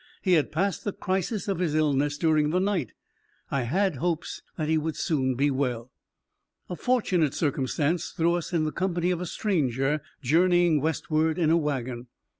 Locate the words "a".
6.71-6.75, 9.21-9.27, 11.51-11.55